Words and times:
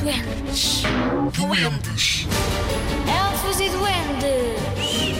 Duendes. 0.00 0.82
Duendes. 1.34 2.26
Elfos 3.08 3.60
e 3.60 3.68
duendes. 3.68 5.18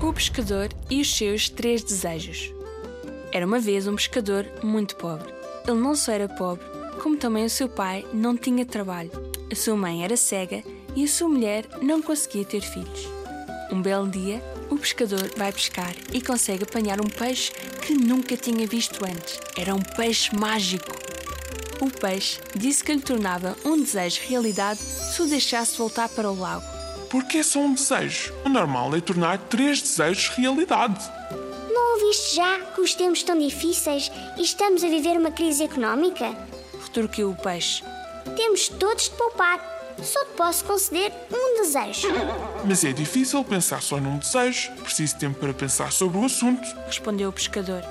O 0.00 0.12
pescador 0.12 0.68
e 0.88 1.00
os 1.00 1.16
seus 1.16 1.48
três 1.48 1.82
desejos. 1.82 2.52
Era 3.32 3.44
uma 3.44 3.58
vez 3.58 3.88
um 3.88 3.96
pescador 3.96 4.46
muito 4.62 4.94
pobre. 4.96 5.32
Ele 5.66 5.78
não 5.78 5.96
só 5.96 6.12
era 6.12 6.28
pobre, 6.28 6.64
como 7.02 7.16
também 7.16 7.44
o 7.44 7.50
seu 7.50 7.68
pai 7.68 8.06
não 8.12 8.36
tinha 8.36 8.64
trabalho. 8.64 9.10
A 9.50 9.54
sua 9.56 9.76
mãe 9.76 10.04
era 10.04 10.16
cega 10.16 10.62
e 10.94 11.04
a 11.04 11.08
sua 11.08 11.28
mulher 11.28 11.66
não 11.82 12.00
conseguia 12.00 12.44
ter 12.44 12.62
filhos. 12.62 13.08
Um 13.70 13.82
belo 13.82 14.08
dia, 14.08 14.40
o 14.70 14.78
pescador 14.78 15.28
vai 15.36 15.52
pescar 15.52 15.92
e 16.12 16.22
consegue 16.22 16.62
apanhar 16.62 17.00
um 17.00 17.08
peixe 17.08 17.50
que 17.84 17.94
nunca 17.94 18.36
tinha 18.36 18.66
visto 18.66 19.04
antes. 19.04 19.40
Era 19.56 19.74
um 19.74 19.82
peixe 19.82 20.34
mágico. 20.36 21.07
O 21.80 21.90
peixe 21.90 22.40
disse 22.56 22.82
que 22.82 22.92
lhe 22.92 23.00
tornava 23.00 23.56
um 23.64 23.80
desejo 23.80 24.20
realidade 24.26 24.80
se 24.80 25.22
o 25.22 25.26
deixasse 25.26 25.78
voltar 25.78 26.08
para 26.08 26.30
o 26.30 26.38
lago. 26.38 26.64
Porque 27.08 27.38
é 27.38 27.42
só 27.42 27.60
um 27.60 27.74
desejo. 27.74 28.34
O 28.44 28.48
normal 28.48 28.94
é 28.96 29.00
tornar 29.00 29.38
três 29.38 29.80
desejos 29.80 30.28
realidade. 30.30 31.02
Não 31.72 31.94
ouviste 31.94 32.34
já 32.34 32.58
que 32.74 32.80
os 32.80 32.94
tempos 32.94 33.20
estão 33.20 33.38
difíceis 33.38 34.10
e 34.36 34.42
estamos 34.42 34.82
a 34.82 34.88
viver 34.88 35.16
uma 35.16 35.30
crise 35.30 35.62
económica? 35.62 36.36
Retorquiu 36.82 37.30
o 37.30 37.36
peixe. 37.36 37.82
Temos 38.36 38.68
todos 38.68 39.04
de 39.04 39.10
poupar. 39.10 39.76
Só 40.02 40.24
te 40.24 40.32
posso 40.36 40.64
conceder 40.64 41.12
um 41.32 41.62
desejo. 41.62 42.08
Mas 42.64 42.84
é 42.84 42.92
difícil 42.92 43.42
pensar 43.44 43.82
só 43.82 43.98
num 43.98 44.18
desejo. 44.18 44.70
Preciso 44.82 45.14
de 45.14 45.20
tempo 45.20 45.38
para 45.38 45.54
pensar 45.54 45.90
sobre 45.92 46.18
o 46.18 46.24
assunto. 46.24 46.66
Respondeu 46.86 47.30
o 47.30 47.32
pescador. 47.32 47.82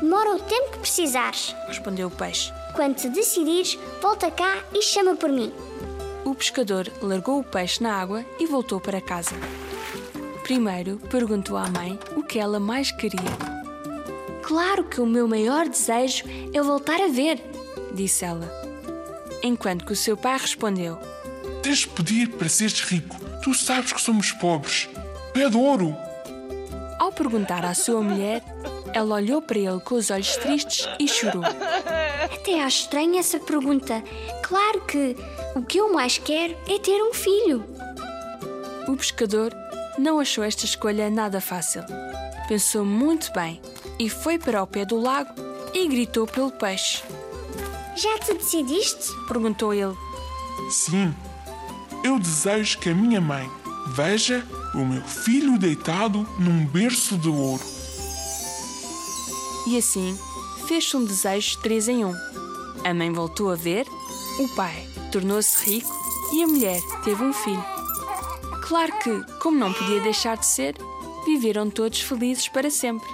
Demora 0.00 0.34
o 0.34 0.40
tempo 0.40 0.72
que 0.72 0.78
precisares. 0.78 1.54
Respondeu 1.66 2.08
o 2.08 2.10
peixe. 2.10 2.52
Quando 2.74 2.96
te 2.96 3.08
decidires, 3.08 3.78
volta 4.02 4.30
cá 4.30 4.62
e 4.72 4.82
chama 4.82 5.16
por 5.16 5.30
mim. 5.30 5.52
O 6.24 6.34
pescador 6.34 6.90
largou 7.02 7.40
o 7.40 7.44
peixe 7.44 7.82
na 7.82 7.94
água 7.94 8.24
e 8.38 8.46
voltou 8.46 8.80
para 8.80 9.00
casa. 9.00 9.34
Primeiro 10.42 10.98
perguntou 11.10 11.56
à 11.56 11.68
mãe 11.68 11.98
o 12.16 12.22
que 12.22 12.38
ela 12.38 12.58
mais 12.58 12.90
queria. 12.90 13.20
Claro 14.42 14.84
que 14.84 15.00
o 15.00 15.06
meu 15.06 15.26
maior 15.26 15.68
desejo 15.68 16.24
é 16.52 16.60
voltar 16.60 17.00
a 17.00 17.08
ver, 17.08 17.42
disse 17.94 18.24
ela. 18.24 18.50
Enquanto 19.42 19.84
que 19.84 19.92
o 19.92 19.96
seu 19.96 20.16
pai 20.16 20.38
respondeu: 20.38 20.98
Tens 21.62 21.78
de 21.78 21.88
pedir 21.88 22.28
para 22.30 22.48
seres 22.48 22.80
rico. 22.80 23.16
Tu 23.42 23.54
sabes 23.54 23.92
que 23.92 24.00
somos 24.00 24.32
pobres. 24.32 24.88
Pede 25.32 25.56
ouro. 25.56 25.96
Ao 26.98 27.12
perguntar 27.12 27.64
à 27.64 27.74
sua 27.74 28.02
mulher, 28.02 28.42
ela 28.94 29.16
olhou 29.16 29.42
para 29.42 29.58
ele 29.58 29.80
com 29.80 29.96
os 29.96 30.10
olhos 30.10 30.36
tristes 30.36 30.88
e 31.00 31.08
chorou. 31.08 31.42
Até 31.44 32.62
acho 32.62 32.82
estranha 32.82 33.18
essa 33.18 33.40
pergunta. 33.40 34.02
Claro 34.42 34.80
que 34.82 35.16
o 35.56 35.62
que 35.62 35.78
eu 35.78 35.92
mais 35.92 36.16
quero 36.16 36.56
é 36.68 36.78
ter 36.78 37.02
um 37.02 37.12
filho. 37.12 37.64
O 38.86 38.96
pescador 38.96 39.52
não 39.98 40.20
achou 40.20 40.44
esta 40.44 40.64
escolha 40.64 41.10
nada 41.10 41.40
fácil. 41.40 41.82
Pensou 42.46 42.84
muito 42.84 43.32
bem 43.32 43.60
e 43.98 44.08
foi 44.08 44.38
para 44.38 44.62
o 44.62 44.66
pé 44.66 44.84
do 44.84 45.00
lago 45.00 45.34
e 45.74 45.88
gritou 45.88 46.26
pelo 46.26 46.52
peixe. 46.52 47.02
Já 47.96 48.18
te 48.18 48.34
decidiste? 48.34 49.12
Perguntou 49.26 49.74
ele. 49.74 49.96
Sim, 50.70 51.12
eu 52.04 52.18
desejo 52.18 52.78
que 52.78 52.90
a 52.90 52.94
minha 52.94 53.20
mãe 53.20 53.50
veja 53.88 54.44
o 54.74 54.84
meu 54.84 55.02
filho 55.02 55.58
deitado 55.58 56.26
num 56.38 56.64
berço 56.66 57.16
de 57.16 57.28
ouro. 57.28 57.73
E 59.66 59.78
assim 59.78 60.18
fez-se 60.66 60.96
um 60.96 61.04
desejo 61.04 61.58
três 61.58 61.88
em 61.88 62.04
um. 62.04 62.14
A 62.84 62.92
mãe 62.92 63.12
voltou 63.12 63.50
a 63.50 63.54
ver, 63.54 63.86
o 64.38 64.48
pai 64.54 64.86
tornou-se 65.10 65.64
rico 65.64 65.90
e 66.32 66.42
a 66.42 66.46
mulher 66.46 66.80
teve 67.02 67.22
um 67.22 67.32
filho. 67.32 67.64
Claro 68.62 68.92
que, 68.98 69.22
como 69.40 69.58
não 69.58 69.72
podia 69.72 70.00
deixar 70.00 70.36
de 70.36 70.46
ser, 70.46 70.74
viveram 71.24 71.70
todos 71.70 72.00
felizes 72.00 72.48
para 72.48 72.70
sempre. 72.70 73.08